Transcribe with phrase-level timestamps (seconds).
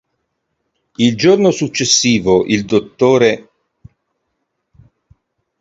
[0.97, 3.03] Il giorno successivo il dott.